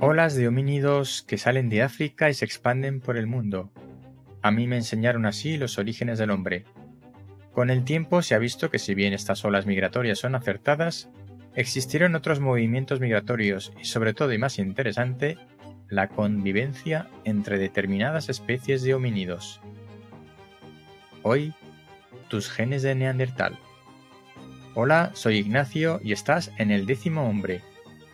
Olas 0.00 0.36
de 0.36 0.46
homínidos 0.46 1.24
que 1.26 1.38
salen 1.38 1.68
de 1.68 1.82
África 1.82 2.30
y 2.30 2.34
se 2.34 2.44
expanden 2.44 3.00
por 3.00 3.16
el 3.16 3.26
mundo. 3.26 3.72
A 4.42 4.52
mí 4.52 4.68
me 4.68 4.76
enseñaron 4.76 5.26
así 5.26 5.56
los 5.56 5.76
orígenes 5.76 6.20
del 6.20 6.30
hombre. 6.30 6.66
Con 7.52 7.68
el 7.68 7.82
tiempo 7.82 8.22
se 8.22 8.36
ha 8.36 8.38
visto 8.38 8.70
que 8.70 8.78
si 8.78 8.94
bien 8.94 9.12
estas 9.12 9.44
olas 9.44 9.66
migratorias 9.66 10.20
son 10.20 10.36
acertadas, 10.36 11.10
existieron 11.56 12.14
otros 12.14 12.38
movimientos 12.38 13.00
migratorios 13.00 13.72
y 13.82 13.86
sobre 13.86 14.14
todo 14.14 14.32
y 14.32 14.38
más 14.38 14.60
interesante, 14.60 15.36
la 15.88 16.06
convivencia 16.06 17.08
entre 17.24 17.58
determinadas 17.58 18.28
especies 18.28 18.82
de 18.84 18.94
homínidos. 18.94 19.60
Hoy, 21.24 21.54
tus 22.28 22.48
genes 22.48 22.82
de 22.82 22.94
Neandertal. 22.94 23.58
Hola, 24.74 25.10
soy 25.14 25.38
Ignacio 25.38 26.00
y 26.04 26.12
estás 26.12 26.52
en 26.56 26.70
el 26.70 26.86
décimo 26.86 27.28
hombre, 27.28 27.62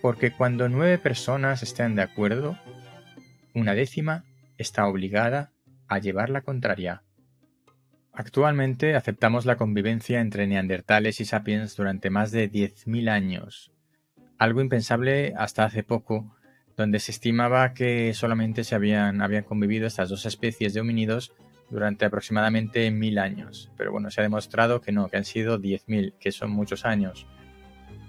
porque 0.00 0.32
cuando 0.32 0.68
nueve 0.68 0.98
personas 0.98 1.62
estén 1.62 1.94
de 1.94 2.02
acuerdo, 2.02 2.58
una 3.54 3.74
décima 3.74 4.24
está 4.56 4.86
obligada 4.86 5.52
a 5.88 5.98
llevar 5.98 6.30
la 6.30 6.42
contraria. 6.42 7.02
Actualmente 8.12 8.94
aceptamos 8.94 9.46
la 9.46 9.56
convivencia 9.56 10.20
entre 10.20 10.46
neandertales 10.46 11.20
y 11.20 11.24
sapiens 11.24 11.76
durante 11.76 12.10
más 12.10 12.32
de 12.32 12.50
10.000 12.50 13.08
años, 13.08 13.72
algo 14.38 14.60
impensable 14.60 15.34
hasta 15.36 15.64
hace 15.64 15.82
poco, 15.82 16.34
donde 16.76 17.00
se 17.00 17.10
estimaba 17.10 17.74
que 17.74 18.14
solamente 18.14 18.62
se 18.62 18.76
habían, 18.76 19.20
habían 19.20 19.42
convivido 19.42 19.86
estas 19.86 20.08
dos 20.08 20.26
especies 20.26 20.74
de 20.74 20.80
homínidos 20.80 21.32
durante 21.70 22.04
aproximadamente 22.04 22.90
mil 22.92 23.18
años. 23.18 23.70
Pero 23.76 23.90
bueno, 23.90 24.10
se 24.10 24.20
ha 24.20 24.22
demostrado 24.22 24.80
que 24.80 24.92
no, 24.92 25.08
que 25.08 25.16
han 25.16 25.24
sido 25.24 25.58
10.000, 25.58 26.14
que 26.18 26.30
son 26.30 26.50
muchos 26.52 26.84
años. 26.84 27.26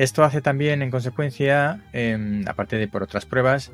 Esto 0.00 0.24
hace 0.24 0.40
también, 0.40 0.80
en 0.80 0.90
consecuencia, 0.90 1.82
em, 1.92 2.48
aparte 2.48 2.78
de 2.78 2.88
por 2.88 3.02
otras 3.02 3.26
pruebas, 3.26 3.70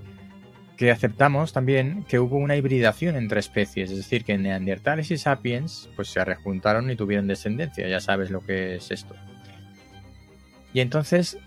que 0.76 0.90
aceptamos 0.90 1.52
también 1.52 2.02
que 2.02 2.18
hubo 2.18 2.36
una 2.36 2.56
hibridación 2.56 3.14
entre 3.14 3.38
especies, 3.38 3.92
es 3.92 3.96
decir, 3.98 4.24
que 4.24 4.36
neandertales 4.36 5.12
y 5.12 5.18
sapiens 5.18 5.88
pues 5.94 6.08
se 6.08 6.24
rejuntaron 6.24 6.90
y 6.90 6.96
tuvieron 6.96 7.28
descendencia, 7.28 7.86
ya 7.86 8.00
sabes 8.00 8.32
lo 8.32 8.40
que 8.40 8.74
es 8.74 8.90
esto. 8.90 9.14
Y 10.72 10.80
entonces, 10.80 11.38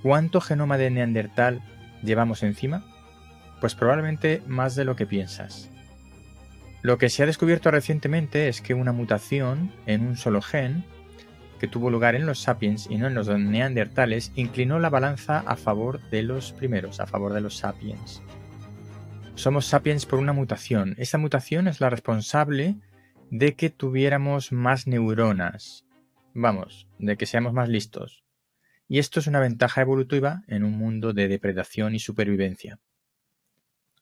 ¿cuánto 0.00 0.40
genoma 0.40 0.78
de 0.78 0.90
neandertal 0.90 1.60
llevamos 2.04 2.44
encima? 2.44 2.84
Pues 3.60 3.74
probablemente 3.74 4.42
más 4.46 4.76
de 4.76 4.84
lo 4.84 4.94
que 4.94 5.06
piensas. 5.06 5.72
Lo 6.82 6.98
que 6.98 7.08
se 7.10 7.24
ha 7.24 7.26
descubierto 7.26 7.72
recientemente 7.72 8.46
es 8.46 8.60
que 8.60 8.74
una 8.74 8.92
mutación 8.92 9.72
en 9.86 10.06
un 10.06 10.16
solo 10.16 10.40
gen, 10.40 10.84
que 11.64 11.70
tuvo 11.70 11.88
lugar 11.88 12.14
en 12.14 12.26
los 12.26 12.40
sapiens 12.40 12.86
y 12.90 12.98
no 12.98 13.06
en 13.06 13.14
los 13.14 13.26
neandertales, 13.26 14.32
inclinó 14.34 14.78
la 14.80 14.90
balanza 14.90 15.38
a 15.46 15.56
favor 15.56 15.98
de 16.10 16.22
los 16.22 16.52
primeros, 16.52 17.00
a 17.00 17.06
favor 17.06 17.32
de 17.32 17.40
los 17.40 17.56
sapiens. 17.56 18.20
Somos 19.34 19.64
sapiens 19.64 20.04
por 20.04 20.18
una 20.18 20.34
mutación. 20.34 20.94
Esa 20.98 21.16
mutación 21.16 21.66
es 21.66 21.80
la 21.80 21.88
responsable 21.88 22.76
de 23.30 23.54
que 23.54 23.70
tuviéramos 23.70 24.52
más 24.52 24.86
neuronas. 24.86 25.86
Vamos, 26.34 26.86
de 26.98 27.16
que 27.16 27.24
seamos 27.24 27.54
más 27.54 27.70
listos. 27.70 28.24
Y 28.86 28.98
esto 28.98 29.18
es 29.18 29.26
una 29.26 29.40
ventaja 29.40 29.80
evolutiva 29.80 30.42
en 30.46 30.64
un 30.64 30.76
mundo 30.76 31.14
de 31.14 31.28
depredación 31.28 31.94
y 31.94 31.98
supervivencia. 31.98 32.78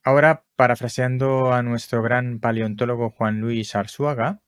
Ahora, 0.03 0.43
parafraseando 0.57 1.53
a 1.53 1.63
nuestro 1.63 2.03
gran 2.03 2.41
paleontólogo 2.41 3.11
Juan 3.11 3.41
Luis 3.41 3.77
Arzuaga, 3.77 4.41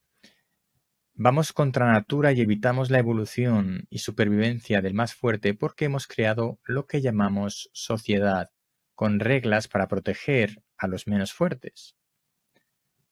vamos 1.15 1.53
contra 1.53 1.93
natura 1.93 2.33
y 2.33 2.41
evitamos 2.41 2.91
la 2.91 2.99
evolución 2.99 3.87
y 3.91 3.99
supervivencia 3.99 4.83
del 4.83 4.95
más 4.95 5.15
fuerte 5.15 5.55
porque 5.55 5.87
hemos 5.87 6.07
creado 6.07 6.59
lo 6.65 6.87
que 6.87 7.01
llamamos 7.01 7.71
sociedad, 7.73 8.51
con 8.95 9.21
reglas 9.21 9.69
para 9.69 9.89
proteger 9.89 10.63
a 10.77 10.87
los 10.87 11.07
menos 11.07 11.33
fuertes. 11.33 11.97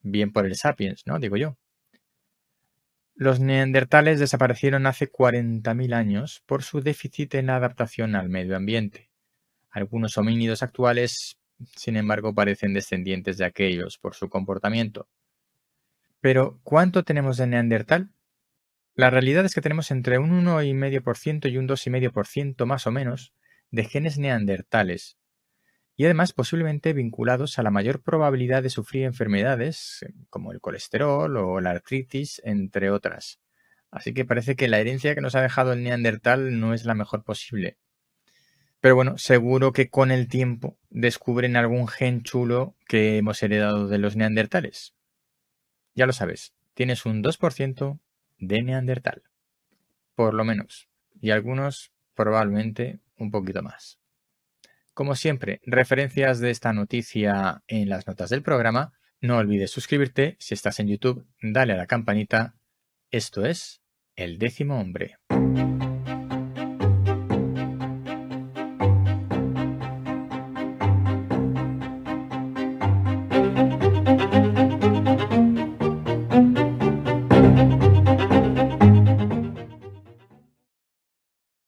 Bien 0.00 0.32
por 0.32 0.46
el 0.46 0.56
sapiens, 0.56 1.02
¿no? 1.06 1.18
Digo 1.18 1.36
yo. 1.36 1.56
Los 3.14 3.40
neandertales 3.40 4.18
desaparecieron 4.18 4.86
hace 4.86 5.10
40.000 5.10 5.94
años 5.94 6.42
por 6.46 6.62
su 6.62 6.80
déficit 6.80 7.34
en 7.34 7.50
adaptación 7.50 8.16
al 8.16 8.28
medio 8.28 8.56
ambiente. 8.56 9.10
Algunos 9.70 10.18
homínidos 10.18 10.62
actuales 10.62 11.38
sin 11.76 11.96
embargo, 11.96 12.34
parecen 12.34 12.74
descendientes 12.74 13.38
de 13.38 13.44
aquellos 13.44 13.98
por 13.98 14.14
su 14.14 14.28
comportamiento. 14.28 15.08
Pero, 16.22 16.60
¿cuánto 16.62 17.02
tenemos 17.02 17.36
de 17.36 17.48
Neandertal? 17.48 18.12
La 18.94 19.10
realidad 19.10 19.44
es 19.44 19.56
que 19.56 19.60
tenemos 19.60 19.90
entre 19.90 20.18
un 20.18 20.30
1,5% 20.30 21.50
y 21.50 21.58
un 21.58 21.66
2,5% 21.66 22.64
más 22.64 22.86
o 22.86 22.92
menos 22.92 23.34
de 23.72 23.84
genes 23.84 24.18
neandertales, 24.18 25.18
y 25.96 26.04
además 26.04 26.32
posiblemente 26.32 26.92
vinculados 26.92 27.58
a 27.58 27.64
la 27.64 27.72
mayor 27.72 28.02
probabilidad 28.02 28.62
de 28.62 28.70
sufrir 28.70 29.02
enfermedades 29.02 30.06
como 30.30 30.52
el 30.52 30.60
colesterol 30.60 31.36
o 31.36 31.60
la 31.60 31.70
artritis, 31.70 32.40
entre 32.44 32.90
otras. 32.90 33.40
Así 33.90 34.14
que 34.14 34.24
parece 34.24 34.54
que 34.54 34.68
la 34.68 34.78
herencia 34.78 35.16
que 35.16 35.22
nos 35.22 35.34
ha 35.34 35.42
dejado 35.42 35.72
el 35.72 35.82
neandertal 35.82 36.60
no 36.60 36.72
es 36.72 36.84
la 36.84 36.94
mejor 36.94 37.24
posible. 37.24 37.78
Pero 38.78 38.94
bueno, 38.94 39.18
seguro 39.18 39.72
que 39.72 39.90
con 39.90 40.12
el 40.12 40.28
tiempo 40.28 40.78
descubren 40.88 41.56
algún 41.56 41.88
gen 41.88 42.22
chulo 42.22 42.76
que 42.86 43.16
hemos 43.16 43.42
heredado 43.42 43.88
de 43.88 43.98
los 43.98 44.14
neandertales. 44.14 44.94
Ya 45.94 46.06
lo 46.06 46.12
sabes, 46.12 46.54
tienes 46.74 47.04
un 47.06 47.22
2% 47.22 47.98
de 48.38 48.62
neandertal. 48.62 49.22
Por 50.14 50.34
lo 50.34 50.44
menos. 50.44 50.88
Y 51.20 51.30
algunos 51.30 51.92
probablemente 52.14 53.00
un 53.16 53.30
poquito 53.30 53.62
más. 53.62 53.98
Como 54.94 55.14
siempre, 55.14 55.60
referencias 55.64 56.40
de 56.40 56.50
esta 56.50 56.72
noticia 56.72 57.62
en 57.66 57.88
las 57.88 58.06
notas 58.06 58.30
del 58.30 58.42
programa. 58.42 58.92
No 59.20 59.38
olvides 59.38 59.70
suscribirte. 59.70 60.36
Si 60.38 60.54
estás 60.54 60.80
en 60.80 60.88
YouTube, 60.88 61.26
dale 61.40 61.72
a 61.72 61.76
la 61.76 61.86
campanita. 61.86 62.56
Esto 63.10 63.46
es 63.46 63.80
El 64.16 64.38
décimo 64.38 64.78
hombre. 64.78 65.16